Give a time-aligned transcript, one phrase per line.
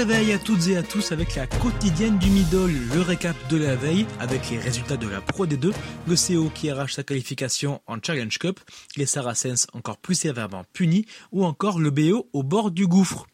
[0.00, 3.76] réveil à toutes et à tous avec la quotidienne du Middle, le récap de la
[3.76, 5.74] veille avec les résultats de la Pro D2,
[6.08, 8.60] le CO qui arrache sa qualification en Challenge Cup,
[8.96, 13.26] les Saracens encore plus sévèrement punis ou encore le BO au bord du gouffre.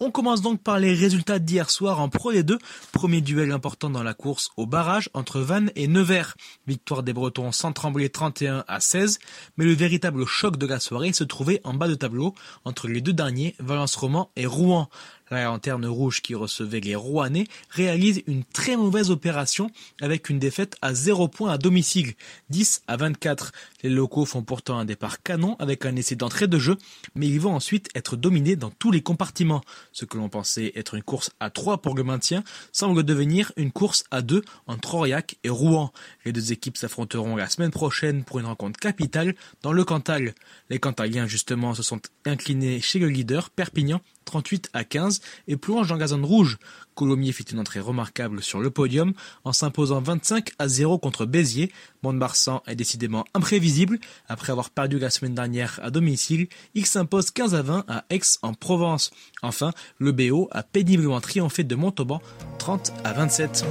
[0.00, 2.56] On commence donc par les résultats d'hier soir en Pro D2.
[2.92, 6.36] Premier duel important dans la course au barrage entre Vannes et Nevers.
[6.68, 9.18] Victoire des Bretons sans trembler 31 à 16.
[9.56, 12.32] Mais le véritable choc de la soirée se trouvait en bas de tableau
[12.64, 14.88] entre les deux derniers, Valence Roman et Rouen.
[15.30, 20.76] La lanterne rouge qui recevait les Rouennais réalise une très mauvaise opération avec une défaite
[20.80, 22.14] à 0 points à domicile,
[22.48, 23.52] 10 à 24.
[23.82, 26.76] Les locaux font pourtant un départ canon avec un essai d'entrée de jeu,
[27.14, 29.62] mais ils vont ensuite être dominés dans tous les compartiments.
[29.92, 33.70] Ce que l'on pensait être une course à 3 pour le maintien semble devenir une
[33.70, 35.92] course à 2 entre Aurillac et Rouen.
[36.24, 40.34] Les deux équipes s'affronteront la semaine prochaine pour une rencontre capitale dans le Cantal.
[40.70, 45.88] Les Cantaliens justement se sont inclinés chez le leader Perpignan 38 à 15 et plonge
[45.88, 46.58] dans gazon rouge.
[46.94, 49.12] Colomiers fit une entrée remarquable sur le podium
[49.44, 51.70] en s'imposant 25 à 0 contre Béziers.
[52.02, 53.98] Mont-de-Marsan est décidément imprévisible.
[54.28, 58.20] Après avoir perdu la semaine dernière à domicile, il s'impose 15 à 20 à Aix
[58.42, 59.10] en Provence.
[59.42, 62.20] Enfin, le BO a péniblement triomphé de Montauban
[62.58, 63.64] 30 à 27.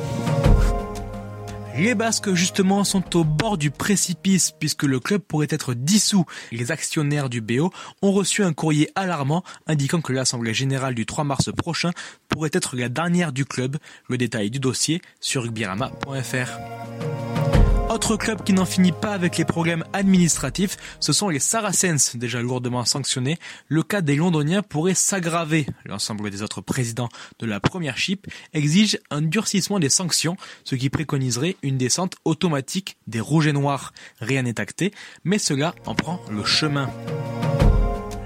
[1.77, 6.25] Les Basques, justement, sont au bord du précipice puisque le club pourrait être dissous.
[6.51, 11.23] Les actionnaires du BO ont reçu un courrier alarmant indiquant que l'Assemblée générale du 3
[11.23, 11.91] mars prochain
[12.29, 13.77] pourrait être la dernière du club.
[14.09, 16.86] Le détail du dossier sur rugbyrama.fr.
[17.97, 22.39] Autre club qui n'en finit pas avec les problèmes administratifs, ce sont les Saracens, déjà
[22.43, 23.39] lourdement sanctionnés.
[23.69, 25.65] Le cas des Londoniens pourrait s'aggraver.
[25.83, 30.91] L'ensemble des autres présidents de la première chip exige un durcissement des sanctions, ce qui
[30.91, 33.93] préconiserait une descente automatique des rouges et noirs.
[34.21, 36.91] Rien n'est acté, mais cela en prend le chemin.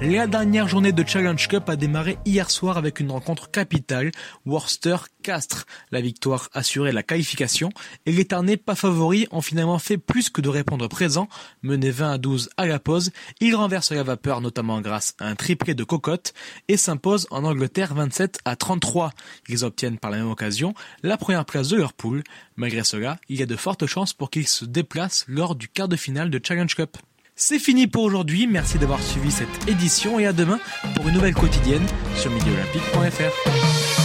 [0.03, 4.09] La dernière journée de Challenge Cup a démarré hier soir avec une rencontre capitale,
[4.47, 5.67] Worcester-Castres.
[5.91, 7.69] La victoire assurait la qualification
[8.07, 11.29] et les Tarnais pas favoris ont finalement fait plus que de répondre présent.
[11.61, 13.11] Menés 20 à 12 à la pause,
[13.41, 16.33] ils renversent la vapeur notamment grâce à un triplé de cocotte
[16.67, 19.11] et s'imposent en Angleterre 27 à 33.
[19.49, 20.73] Ils obtiennent par la même occasion
[21.03, 22.23] la première place de leur poule.
[22.55, 25.87] Malgré cela, il y a de fortes chances pour qu'ils se déplacent lors du quart
[25.87, 26.97] de finale de Challenge Cup.
[27.43, 30.59] C'est fini pour aujourd'hui, merci d'avoir suivi cette édition et à demain
[30.95, 31.81] pour une nouvelle quotidienne
[32.15, 34.00] sur milieuolympique.fr.